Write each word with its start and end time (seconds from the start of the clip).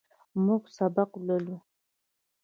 موږ 0.45 0.63
سبق 0.77 1.09
لولو. 1.27 1.57